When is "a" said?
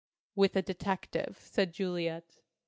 0.55-0.63